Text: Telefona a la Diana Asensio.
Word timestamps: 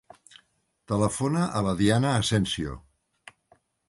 Telefona 0.91 1.43
a 1.59 1.61
la 1.67 1.73
Diana 1.81 2.13
Asensio. 2.21 2.73